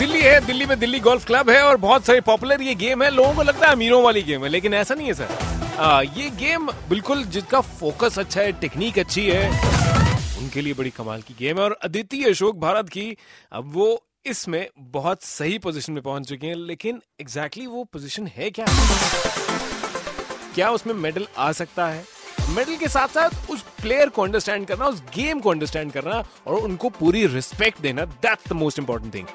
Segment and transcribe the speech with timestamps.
[0.00, 3.08] दिल्ली है दिल्ली में Delhi golf club है और बहुत सारे पॉपुलर ये गेम है।
[3.10, 5.28] लोगों को लगता है अमीरों वाली गेम है लेकिन ऐसा नहीं है सर।
[5.78, 9.50] आ, ये गेम बिल्कुल जिसका फोकस अच्छा है टेक्निक अच्छी है
[10.38, 13.16] उनके लिए बड़ी कमाल की गेम है। और अदिति अशोक भारत की
[13.52, 13.88] अब वो
[14.26, 18.66] इसमें बहुत सही पोजीशन में पहुँच चुके हैं लेकिन एग्जैक्टली exactly वो पोजीशन है क्या?
[20.54, 22.04] क्या उसमें मेडल आ सकता है?
[22.54, 26.54] मेडल के साथ साथ उस प्लेयर को अंडरस्टैंड करना उस गेम को अंडरस्टैंड करना और
[26.54, 29.26] उनको पूरी रिस्पेक्ट देना that's the most important thing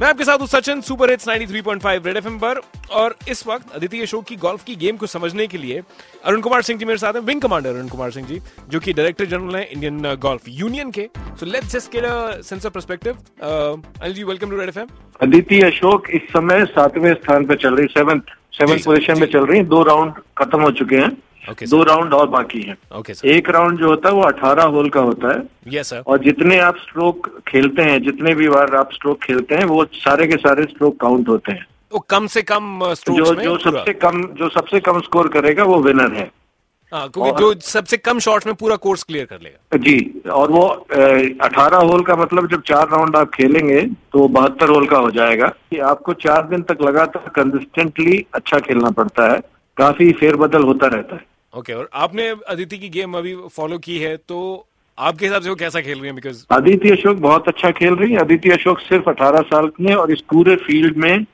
[0.00, 2.60] मैं आपके साथ हूँ Sachin super hits 93.5 red FM पर।
[2.90, 5.82] और इस वक्त अदिति अशोक की गोल्फ की गेम को समझने के लिए
[6.24, 8.92] अरुण कुमार सिंह जी मेरे साथ हैं विंग कमांडर अरुण कुमार सिंह जी जो कि
[8.92, 11.08] डायरेक्टर जनरल हैं इंडियन गोल्फ यूनियन के।
[11.40, 14.88] So let's just get a sense of perspective Anil ji welcome to red FM
[15.20, 19.58] Aditi Ashok इस समय सातवें स्थान पर चल रही सेवंथ सेवंथ पोजीशन में चल रही
[19.58, 21.10] है। दो राउंड खत्म हो चुके हैं।
[21.44, 24.64] ओके दो राउंड और बाकी हैं। ओके सर एक राउंड जो होता है वो अठारह
[24.74, 28.74] होल का होता है। यस सर और जितने आप स्ट्रोक खेलते हैं जितने भी बार
[28.76, 32.42] आप स्ट्रोक खेलते हैं वो सारे के सारे स्ट्रोक काउंट होते हैं। वो कम से
[32.42, 36.30] कम जो में जो सबसे कम जो सबसे कम स्कोर करेगा वो विनर है।
[36.92, 40.62] हाँ क्योंकि जो सबसे कम शॉट्स में पूरा कोर्स क्लियर कर लेगा। जी और वो
[41.42, 43.80] अठारह होल का मतलब जब चार राउंड आप खेलेंगे
[44.12, 48.90] तो बहत्तर होल का हो जाएगा। कि आपको चार दिन तक लगातार कंसिस्टेंटली अच्छा खेलना
[48.90, 49.40] पड़ता है।
[49.78, 53.98] काफ़ी फेरबदल होता रहता है। ओके okay, और आपने अदिति की गेम अभी फॉलो की
[53.98, 54.38] है तो
[54.98, 56.12] आपके हिसाब से वो कैसा खेल रही है?
[56.12, 59.96] बिकॉज़ अदिति अशोक बहुत अच्छा खेल रही है। अदिति अशोक सिर्फ़ 18 साल की है
[59.96, 61.26] और इस पूरे फ़ील्ड में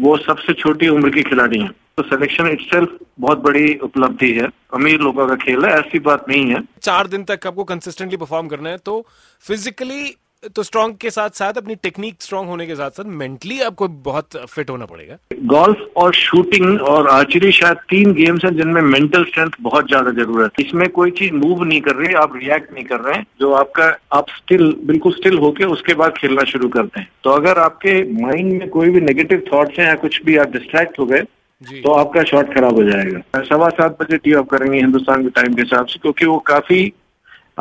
[0.00, 5.00] वो सबसे छोटी उम्र की खिलाड़ी है। तो सिलेक्शन इटसेल्फ बहुत बड़ी उपलब्धि है। अमीर
[5.00, 8.70] लोगों का खेल है ऐसी बात नहीं है। चार दिन तक आपको कंसिस्टेंटली परफॉर्म करना
[8.70, 9.04] है तो
[9.42, 10.14] फिजिकली
[10.54, 14.36] तो स्ट्रांग के साथ साथ अपनी टेक्निक स्ट्रांग होने के साथ साथ मेंटली आपको बहुत
[14.46, 15.16] फिट होना पड़ेगा।
[15.46, 20.52] गोल्फ और शूटिंग और आर्चरी शायद तीन गेम्स हैं जिनमें मेंटल स्ट्रेंथ बहुत ज़्यादा ज़रूरत
[20.58, 23.52] है। इसमें कोई चीज़ मूव नहीं कर रही आप रिएक्ट नहीं कर रहे हैं। जो
[23.54, 28.02] आपका आप स्टिल बिल्कुल स्टिल होके उसके बाद खेलना शुरू करते हैं। तो अगर आपके
[28.22, 31.22] माइंड में कोई भी नेगेटिव थॉट्स हैं या कुछ भी आप डिस्ट्रैक्ट हो गए
[31.62, 35.54] तो आपका शॉट खराब हो जाएगा। सवा सात बजे टी ऑफ़ करेंगे हिंदुस्तान के टाइम
[35.54, 36.92] के हिसाब से क्योंकि वो काफ़ी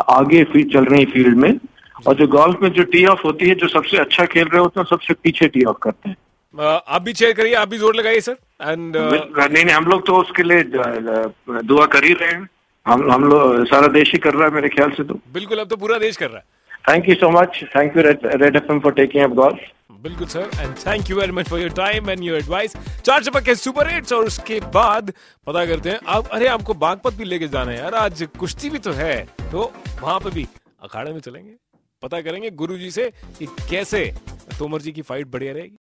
[0.10, 1.52] आगे चल रही है फ़ील्ड में।
[1.98, 4.80] और जो गोल्फ में जो टी ऑफ़ होती है जो सबसे अच्छा खेल रहे होते
[4.80, 6.16] हैं सबसे पीछे टी ऑफ़ करते हैं।
[6.60, 10.18] आप भी चेयर करिए आप भी ज़ोर लगाइए सर। एंड नहीं नहीं हम लोग तो
[10.18, 12.50] उसके लिए दुआ कर ही रहे हैं।
[12.86, 15.68] हम हम लोग सारा देश ही कर रहा है मेरे ख्याल से तो। बिल्कुल अब
[15.70, 16.46] तो पूरा देश कर रहा है।
[16.90, 19.60] Thank you so much thank you red F M for taking up golf
[20.02, 22.76] बिल्कुल sir and thank you very much for your time and your advice
[23.06, 25.12] चार चपक के सुपर हिट्स और उसके बाद
[25.48, 28.80] पता करते हैं अब अरे आपको बागपत भी लेके जाना है यार। आज कुश्ती भी
[28.80, 29.16] तो है।
[29.52, 30.48] तो वहाँ पे भी
[30.84, 31.52] अखाड़े में चलेंगे।
[32.04, 34.04] पता करेंगे गुरुजी से कि कैसे
[34.60, 35.76] तोमर जी की फाइट बढ़िया रहेगी।